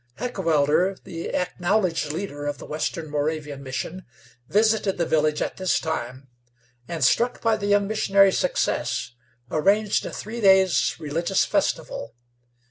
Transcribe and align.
Heckewelder, 0.17 0.97
the 1.03 1.27
acknowledged 1.29 2.11
leader 2.11 2.47
of 2.47 2.57
the 2.57 2.65
western 2.65 3.07
Moravian 3.11 3.61
Mission, 3.61 4.07
visited 4.49 4.97
the 4.97 5.05
village 5.05 5.43
at 5.43 5.57
this 5.57 5.79
time, 5.79 6.27
and, 6.87 7.03
struck 7.03 7.39
by 7.39 7.55
the 7.55 7.67
young 7.67 7.87
missionary's 7.87 8.39
success, 8.39 9.11
arranged 9.51 10.03
a 10.07 10.11
three 10.11 10.41
days' 10.41 10.95
religious 10.99 11.45
festival. 11.45 12.15